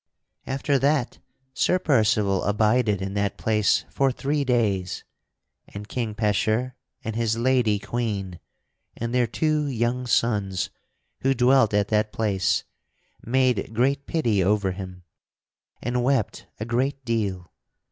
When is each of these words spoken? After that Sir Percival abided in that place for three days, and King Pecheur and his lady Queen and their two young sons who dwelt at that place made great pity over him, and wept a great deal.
After 0.47 0.79
that 0.79 1.19
Sir 1.53 1.77
Percival 1.77 2.43
abided 2.45 3.03
in 3.03 3.13
that 3.13 3.37
place 3.37 3.85
for 3.91 4.11
three 4.11 4.43
days, 4.43 5.03
and 5.67 5.87
King 5.87 6.15
Pecheur 6.15 6.73
and 7.03 7.15
his 7.15 7.37
lady 7.37 7.77
Queen 7.77 8.39
and 8.97 9.13
their 9.13 9.27
two 9.27 9.67
young 9.67 10.07
sons 10.07 10.71
who 11.19 11.35
dwelt 11.35 11.71
at 11.75 11.89
that 11.89 12.11
place 12.11 12.63
made 13.21 13.75
great 13.75 14.07
pity 14.07 14.43
over 14.43 14.71
him, 14.71 15.03
and 15.83 16.01
wept 16.03 16.47
a 16.59 16.65
great 16.65 17.05
deal. 17.05 17.51